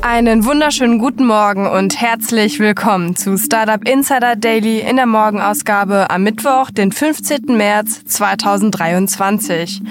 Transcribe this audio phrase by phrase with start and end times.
[0.00, 6.22] Einen wunderschönen guten Morgen und herzlich willkommen zu Startup Insider Daily in der Morgenausgabe am
[6.22, 7.56] Mittwoch, den 15.
[7.56, 9.82] März 2023.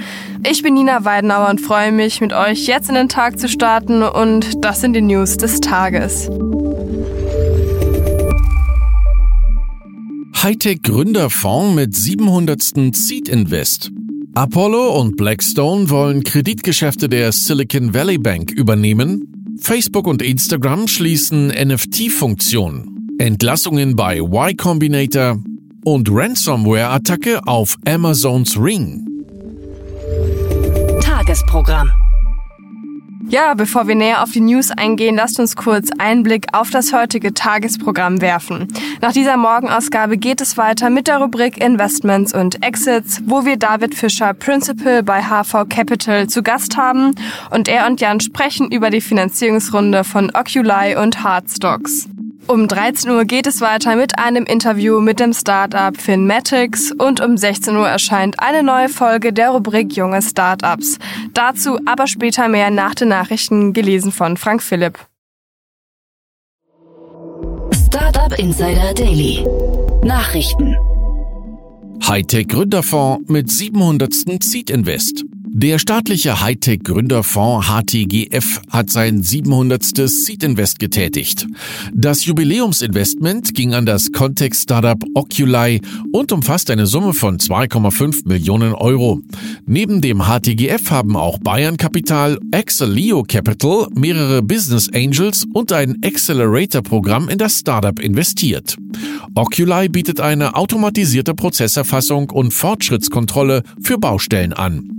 [0.50, 4.02] Ich bin Nina Weidenauer und freue mich, mit euch jetzt in den Tag zu starten
[4.02, 6.30] und das sind die News des Tages.
[10.42, 12.96] Hightech Gründerfonds mit 700.
[12.96, 13.92] Seed Invest.
[14.36, 19.37] Apollo und Blackstone wollen Kreditgeschäfte der Silicon Valley Bank übernehmen.
[19.60, 25.38] Facebook und Instagram schließen NFT-Funktion, Entlassungen bei Y Combinator
[25.84, 29.06] und Ransomware-Attacke auf Amazons Ring.
[31.02, 31.92] Tagesprogramm.
[33.30, 36.94] Ja, bevor wir näher auf die News eingehen, lasst uns kurz einen Blick auf das
[36.94, 38.70] heutige Tagesprogramm werfen.
[39.02, 43.96] Nach dieser Morgenausgabe geht es weiter mit der Rubrik Investments und Exits, wo wir David
[43.96, 47.16] Fischer, Principal bei HV Capital, zu Gast haben
[47.52, 52.08] und er und Jan sprechen über die Finanzierungsrunde von Oculi und Hardstocks.
[52.48, 57.36] Um 13 Uhr geht es weiter mit einem Interview mit dem Startup Finmatics und um
[57.36, 60.98] 16 Uhr erscheint eine neue Folge der Rubrik Junge Startups.
[61.34, 64.98] Dazu aber später mehr nach den Nachrichten gelesen von Frank Philipp.
[67.74, 69.46] Startup Insider Daily.
[70.04, 70.78] Nachrichten.
[72.08, 74.14] Hightech Gründerfonds mit 700.
[74.42, 75.26] Seed Invest.
[75.50, 79.82] Der staatliche Hightech-Gründerfonds HTGF hat sein 700.
[79.84, 81.48] Seed-Invest getätigt.
[81.94, 85.82] Das Jubiläumsinvestment ging an das Context-Startup Oculi
[86.12, 89.22] und umfasst eine Summe von 2,5 Millionen Euro.
[89.66, 97.30] Neben dem HTGF haben auch Bayern Capital, Excelio Capital, mehrere Business Angels und ein Accelerator-Programm
[97.30, 98.76] in das Startup investiert.
[99.34, 104.97] Oculi bietet eine automatisierte Prozesserfassung und Fortschrittskontrolle für Baustellen an.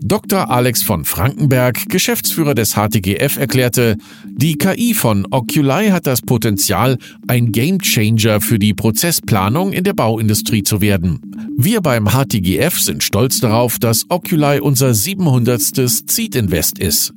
[0.00, 0.50] Dr.
[0.50, 7.52] Alex von Frankenberg, Geschäftsführer des HTGF, erklärte, die KI von Oculi hat das Potenzial, ein
[7.52, 11.20] Gamechanger für die Prozessplanung in der Bauindustrie zu werden.
[11.56, 15.60] Wir beim HTGF sind stolz darauf, dass Oculi unser 700.
[15.60, 17.12] Seed Invest ist.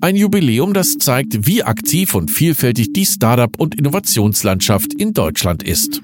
[0.00, 6.00] Ein Jubiläum, das zeigt, wie aktiv und vielfältig die Startup- und Innovationslandschaft in Deutschland ist.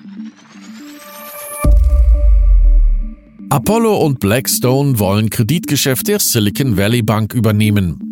[3.49, 8.06] Apollo und Blackstone wollen Kreditgeschäft der Silicon Valley Bank übernehmen.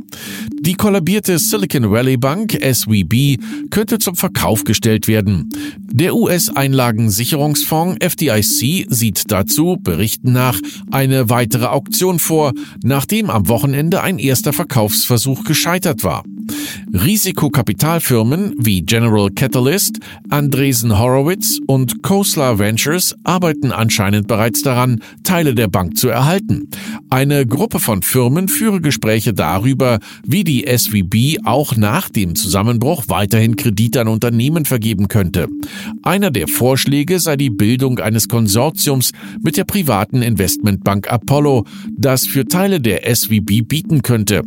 [0.61, 3.39] Die kollabierte Silicon Valley Bank SVB
[3.71, 5.51] könnte zum Verkauf gestellt werden.
[5.79, 10.59] Der US-Einlagensicherungsfonds FDIC sieht dazu, Berichten nach,
[10.91, 12.53] eine weitere Auktion vor,
[12.83, 16.25] nachdem am Wochenende ein erster Verkaufsversuch gescheitert war.
[16.93, 20.01] Risikokapitalfirmen wie General Catalyst,
[20.31, 26.69] Andresen Horowitz und Khosla Ventures arbeiten anscheinend bereits daran, Teile der Bank zu erhalten.
[27.11, 33.57] Eine Gruppe von Firmen führe Gespräche darüber, wie die SVB auch nach dem Zusammenbruch weiterhin
[33.57, 35.49] Kredite an Unternehmen vergeben könnte.
[36.03, 39.13] Einer der Vorschläge sei die Bildung eines Konsortiums
[39.43, 41.65] mit der privaten Investmentbank Apollo,
[41.97, 44.43] das für Teile der SVB bieten könnte.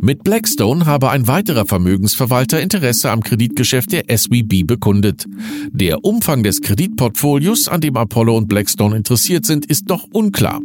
[0.00, 5.26] Mit Blackstone habe ein weiterer Vermögensverwalter Interesse am Kreditgeschäft der SVB bekundet.
[5.70, 10.60] Der Umfang des Kreditportfolios, an dem Apollo und Blackstone interessiert sind, ist noch unklar.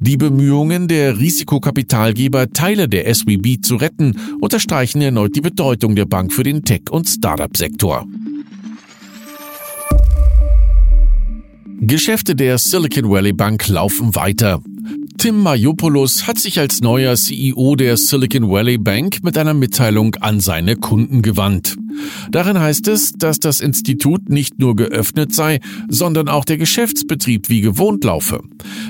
[0.00, 6.32] Die Bemühungen der Risikokapitalgeber, Teile der SVB zu retten, unterstreichen erneut die Bedeutung der Bank
[6.32, 8.06] für den Tech- und Startup-Sektor.
[11.80, 14.60] Geschäfte der Silicon Valley Bank laufen weiter.
[15.18, 20.40] Tim Mayopoulos hat sich als neuer CEO der Silicon Valley Bank mit einer Mitteilung an
[20.40, 21.76] seine Kunden gewandt.
[22.30, 27.62] Darin heißt es, dass das Institut nicht nur geöffnet sei, sondern auch der Geschäftsbetrieb wie
[27.62, 28.42] gewohnt laufe.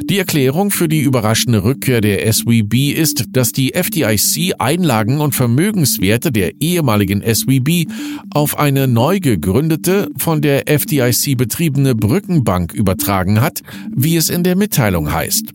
[0.05, 6.33] Die Erklärung für die überraschende Rückkehr der SWB ist, dass die FDIC Einlagen und Vermögenswerte
[6.33, 7.87] der ehemaligen SWB
[8.31, 13.63] auf eine neu gegründete, von der FDIC betriebene Brückenbank übertragen hat,
[13.95, 15.53] wie es in der Mitteilung heißt.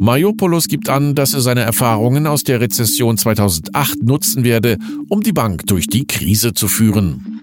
[0.00, 4.78] Mayopoulos gibt an, dass er seine Erfahrungen aus der Rezession 2008 nutzen werde,
[5.08, 7.40] um die Bank durch die Krise zu führen.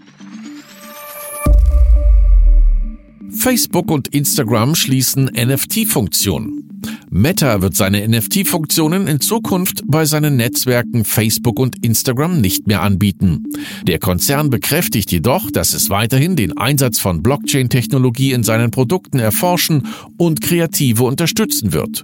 [3.32, 6.82] Facebook und Instagram schließen NFT-Funktion.
[7.18, 13.46] Meta wird seine NFT-Funktionen in Zukunft bei seinen Netzwerken Facebook und Instagram nicht mehr anbieten.
[13.88, 19.88] Der Konzern bekräftigt jedoch, dass es weiterhin den Einsatz von Blockchain-Technologie in seinen Produkten erforschen
[20.18, 22.04] und Kreative unterstützen wird.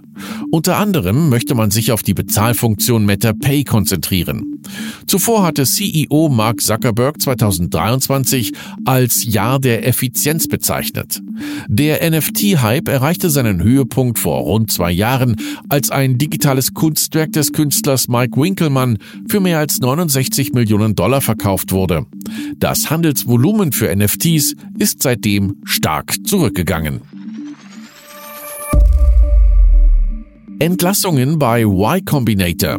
[0.50, 4.62] Unter anderem möchte man sich auf die Bezahlfunktion Meta Pay konzentrieren.
[5.06, 8.52] Zuvor hatte CEO Mark Zuckerberg 2023
[8.86, 11.20] als Jahr der Effizienz bezeichnet.
[11.68, 15.01] Der NFT-Hype erreichte seinen Höhepunkt vor rund zwei Jahren,
[15.68, 21.72] als ein digitales Kunstwerk des Künstlers Mike Winkelmann für mehr als 69 Millionen Dollar verkauft
[21.72, 22.06] wurde.
[22.56, 27.00] Das Handelsvolumen für NFTs ist seitdem stark zurückgegangen.
[30.62, 32.78] Entlassungen bei Y Combinator.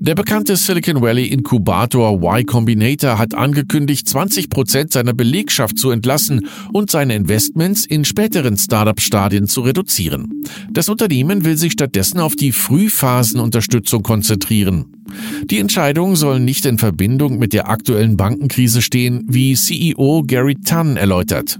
[0.00, 6.48] Der bekannte Silicon Valley Inkubator Y Combinator hat angekündigt, 20 Prozent seiner Belegschaft zu entlassen
[6.72, 10.42] und seine Investments in späteren Startup-Stadien zu reduzieren.
[10.72, 15.01] Das Unternehmen will sich stattdessen auf die Frühphasenunterstützung konzentrieren.
[15.44, 20.96] Die Entscheidung soll nicht in Verbindung mit der aktuellen Bankenkrise stehen, wie CEO Gary Tunn
[20.96, 21.58] erläutert.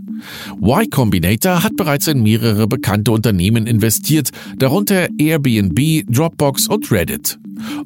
[0.60, 7.38] Y Combinator hat bereits in mehrere bekannte Unternehmen investiert, darunter Airbnb, Dropbox und Reddit.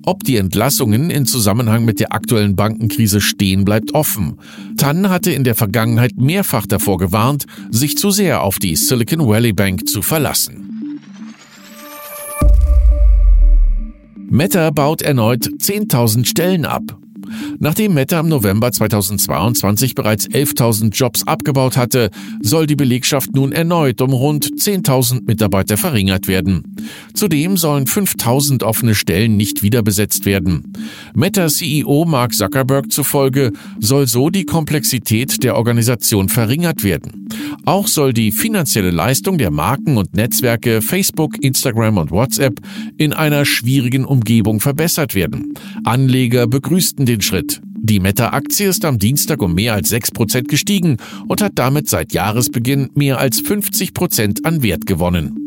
[0.05, 4.39] Ob die Entlassungen in Zusammenhang mit der aktuellen Bankenkrise stehen, bleibt offen.
[4.77, 9.53] Tan hatte in der Vergangenheit mehrfach davor gewarnt, sich zu sehr auf die Silicon Valley
[9.53, 10.66] Bank zu verlassen.
[14.37, 16.83] Meta baut erneut 10.000 Stellen ab.
[17.59, 24.01] Nachdem Meta im November 2022 bereits 11.000 Jobs abgebaut hatte, soll die Belegschaft nun erneut
[24.01, 26.77] um rund 10.000 Mitarbeiter verringert werden.
[27.15, 30.73] Zudem sollen 5.000 offene Stellen nicht wieder besetzt werden.
[31.15, 37.29] Meta-CEO Mark Zuckerberg zufolge soll so die Komplexität der Organisation verringert werden.
[37.65, 42.61] Auch soll die finanzielle Leistung der Marken und Netzwerke Facebook, Instagram und WhatsApp
[42.97, 45.55] in einer schwierigen Umgebung verbessert werden.
[45.85, 47.61] Anleger begrüßten den Schritt.
[47.65, 50.97] Die Meta-Aktie ist am Dienstag um mehr als 6% gestiegen
[51.29, 55.47] und hat damit seit Jahresbeginn mehr als 50% an Wert gewonnen.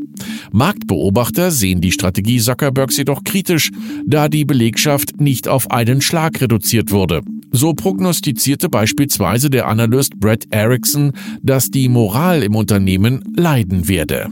[0.51, 3.71] Marktbeobachter sehen die Strategie Zuckerbergs jedoch kritisch,
[4.05, 7.21] da die Belegschaft nicht auf einen Schlag reduziert wurde.
[7.51, 14.29] So prognostizierte beispielsweise der Analyst Brett Erickson, dass die Moral im Unternehmen leiden werde.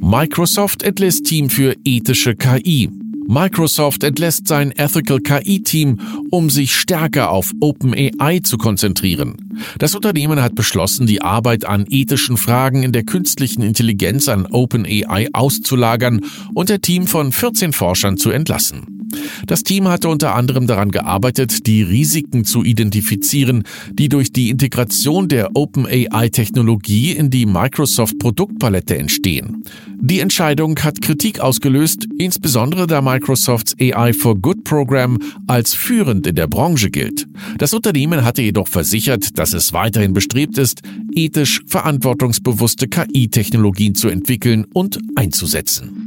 [0.00, 2.90] Microsoft entlässt Team für ethische KI.
[3.26, 6.00] Microsoft entlässt sein Ethical KI-Team,
[6.30, 9.56] um sich stärker auf OpenAI zu konzentrieren.
[9.78, 15.28] Das Unternehmen hat beschlossen, die Arbeit an ethischen Fragen in der künstlichen Intelligenz an OpenAI
[15.32, 16.24] auszulagern
[16.54, 18.95] und der Team von 14 Forschern zu entlassen.
[19.46, 25.28] Das Team hatte unter anderem daran gearbeitet, die Risiken zu identifizieren, die durch die Integration
[25.28, 29.64] der OpenAI-Technologie in die Microsoft-Produktpalette entstehen.
[29.98, 36.34] Die Entscheidung hat Kritik ausgelöst, insbesondere da Microsofts AI for Good Program als führend in
[36.34, 37.26] der Branche gilt.
[37.58, 40.82] Das Unternehmen hatte jedoch versichert, dass es weiterhin bestrebt ist,
[41.14, 46.05] ethisch verantwortungsbewusste KI-Technologien zu entwickeln und einzusetzen.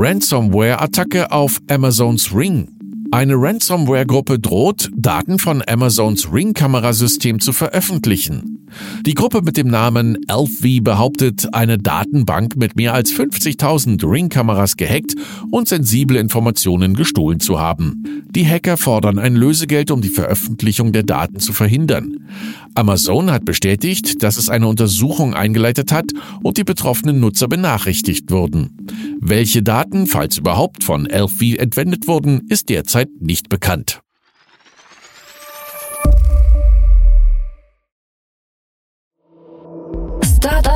[0.00, 2.68] Ransomware-Attacke auf Amazons Ring.
[3.10, 8.57] Eine Ransomware-Gruppe droht, Daten von Amazons Ring-Kamerasystem zu veröffentlichen.
[9.06, 15.14] Die Gruppe mit dem Namen ElfV behauptet, eine Datenbank mit mehr als 50.000 Ring-Kameras gehackt
[15.50, 18.24] und sensible Informationen gestohlen zu haben.
[18.30, 22.28] Die Hacker fordern ein Lösegeld, um die Veröffentlichung der Daten zu verhindern.
[22.74, 26.12] Amazon hat bestätigt, dass es eine Untersuchung eingeleitet hat
[26.42, 28.86] und die betroffenen Nutzer benachrichtigt wurden.
[29.20, 34.00] Welche Daten, falls überhaupt, von ElfV entwendet wurden, ist derzeit nicht bekannt.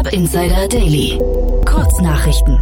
[0.03, 1.19] Startup Insider Daily.
[1.65, 2.59] Kurznachrichten.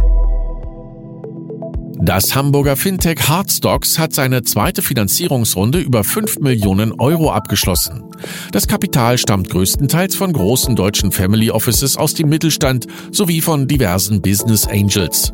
[2.03, 8.03] Das Hamburger Fintech Hardstocks hat seine zweite Finanzierungsrunde über 5 Millionen Euro abgeschlossen.
[8.51, 14.21] Das Kapital stammt größtenteils von großen deutschen Family Offices aus dem Mittelstand sowie von diversen
[14.21, 15.33] Business Angels.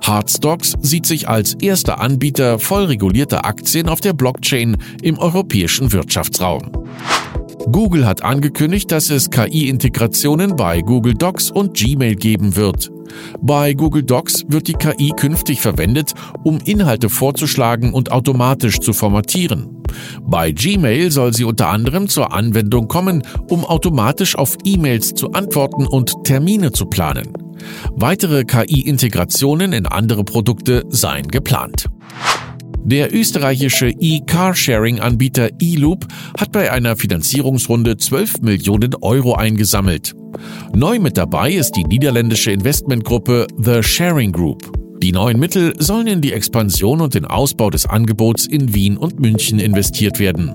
[0.00, 6.70] Hardstocks sieht sich als erster Anbieter voll regulierter Aktien auf der Blockchain im europäischen Wirtschaftsraum.
[7.70, 12.90] Google hat angekündigt, dass es KI-Integrationen bei Google Docs und Gmail geben wird.
[13.40, 19.82] Bei Google Docs wird die KI künftig verwendet, um Inhalte vorzuschlagen und automatisch zu formatieren.
[20.22, 25.86] Bei Gmail soll sie unter anderem zur Anwendung kommen, um automatisch auf E-Mails zu antworten
[25.86, 27.32] und Termine zu planen.
[27.94, 31.86] Weitere KI-Integrationen in andere Produkte seien geplant.
[32.84, 36.06] Der österreichische E-Carsharing-Anbieter eLoop
[36.38, 40.14] hat bei einer Finanzierungsrunde 12 Millionen Euro eingesammelt.
[40.74, 44.72] Neu mit dabei ist die niederländische Investmentgruppe The Sharing Group.
[45.00, 49.20] Die neuen Mittel sollen in die Expansion und den Ausbau des Angebots in Wien und
[49.20, 50.54] München investiert werden.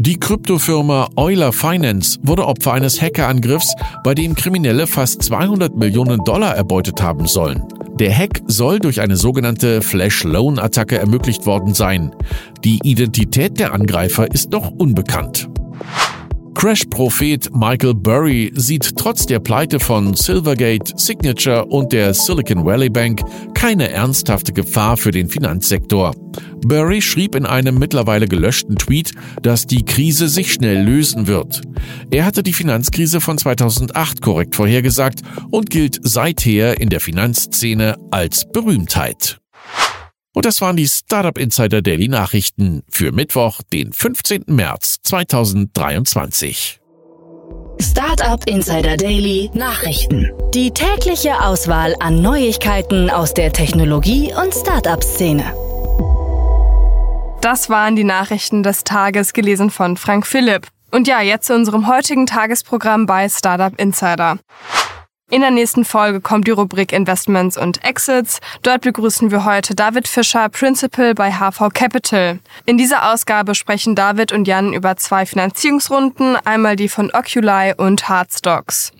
[0.00, 3.74] Die Kryptofirma Euler Finance wurde Opfer eines Hackerangriffs,
[4.04, 7.64] bei dem Kriminelle fast 200 Millionen Dollar erbeutet haben sollen.
[7.98, 12.14] Der Hack soll durch eine sogenannte Flash-Loan-Attacke ermöglicht worden sein.
[12.62, 15.48] Die Identität der Angreifer ist noch unbekannt.
[16.58, 23.22] Crash-Prophet Michael Burry sieht trotz der Pleite von Silvergate, Signature und der Silicon Valley Bank
[23.54, 26.16] keine ernsthafte Gefahr für den Finanzsektor.
[26.66, 31.62] Burry schrieb in einem mittlerweile gelöschten Tweet, dass die Krise sich schnell lösen wird.
[32.10, 35.20] Er hatte die Finanzkrise von 2008 korrekt vorhergesagt
[35.52, 39.38] und gilt seither in der Finanzszene als Berühmtheit.
[40.38, 44.44] Und das waren die Startup Insider Daily Nachrichten für Mittwoch, den 15.
[44.46, 46.78] März 2023.
[47.80, 50.30] Startup Insider Daily Nachrichten.
[50.54, 55.42] Die tägliche Auswahl an Neuigkeiten aus der Technologie- und Startup-Szene.
[57.40, 60.68] Das waren die Nachrichten des Tages, gelesen von Frank Philipp.
[60.92, 64.38] Und ja, jetzt zu unserem heutigen Tagesprogramm bei Startup Insider.
[65.30, 68.40] In der nächsten Folge kommt die Rubrik Investments und Exits.
[68.62, 72.38] Dort begrüßen wir heute David Fischer, Principal bei HV Capital.
[72.64, 78.08] In dieser Ausgabe sprechen David und Jan über zwei Finanzierungsrunden, einmal die von Oculi und
[78.08, 78.92] Hardstocks.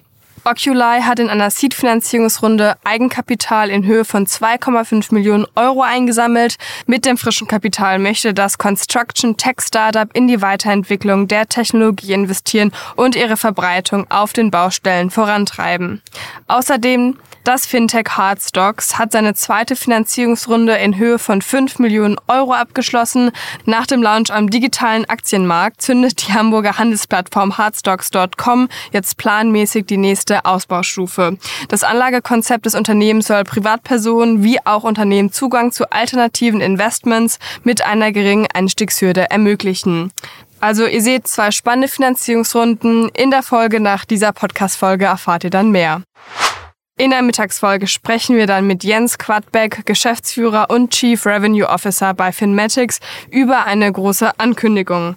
[0.49, 6.57] Oculi hat in einer Seed-Finanzierungsrunde Eigenkapital in Höhe von 2,5 Millionen Euro eingesammelt.
[6.87, 12.73] Mit dem frischen Kapital möchte das Construction Tech Startup in die Weiterentwicklung der Technologie investieren
[12.97, 16.01] und ihre Verbreitung auf den Baustellen vorantreiben.
[16.47, 23.31] Außerdem das Fintech Hardstocks hat seine zweite Finanzierungsrunde in Höhe von 5 Millionen Euro abgeschlossen.
[23.65, 30.38] Nach dem Launch am digitalen Aktienmarkt zündet die Hamburger Handelsplattform hardstocks.com jetzt planmäßig die nächste
[30.45, 31.39] Ausbaustufe.
[31.69, 38.13] Das Anlagekonzept des Unternehmens soll Privatpersonen wie auch Unternehmen Zugang zu alternativen Investments mit einer
[38.13, 40.13] geringen Einstiegshürde ermöglichen.
[40.61, 43.09] Also ihr seht zwei spannende Finanzierungsrunden.
[43.11, 46.03] In der Folge nach dieser Podcast-Folge erfahrt ihr dann mehr.
[47.01, 52.33] In der Mittagsfolge sprechen wir dann mit Jens Quadbeck, Geschäftsführer und Chief Revenue Officer bei
[52.33, 52.99] Finmatics,
[53.31, 55.15] über eine große Ankündigung.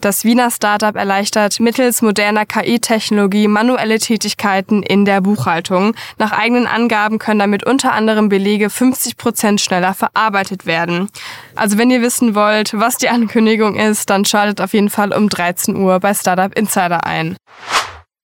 [0.00, 5.94] Das Wiener Startup erleichtert mittels moderner KI-Technologie manuelle Tätigkeiten in der Buchhaltung.
[6.18, 11.08] Nach eigenen Angaben können damit unter anderem Belege 50 Prozent schneller verarbeitet werden.
[11.54, 15.28] Also wenn ihr wissen wollt, was die Ankündigung ist, dann schaltet auf jeden Fall um
[15.28, 17.36] 13 Uhr bei Startup Insider ein.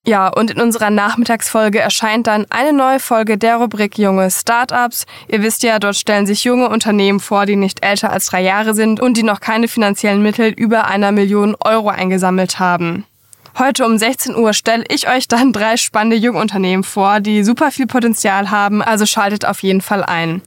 [0.05, 5.07] Ja, und in unserer Nachmittagsfolge erscheint dann eine neue Folge der Rubrik Junge Startups.
[5.29, 8.75] Ihr wisst ja, dort stellen sich junge Unternehmen vor, die nicht älter als drei Jahre
[8.75, 13.07] sind und die noch keine finanziellen Mittel über einer Million Euro eingesammelt haben.
[13.57, 17.87] Heute um 16 Uhr stelle ich euch dann drei spannende Jungunternehmen vor, die super viel
[17.87, 20.43] Potenzial haben, also schaltet auf jeden Fall ein.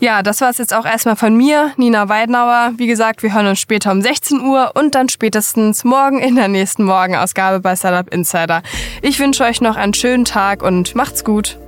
[0.00, 2.72] Ja, das war es jetzt auch erstmal von mir, Nina Weidenauer.
[2.76, 6.46] Wie gesagt, wir hören uns später um 16 Uhr und dann spätestens morgen in der
[6.46, 8.62] nächsten Morgenausgabe bei Startup Insider.
[9.02, 11.58] Ich wünsche euch noch einen schönen Tag und macht's gut.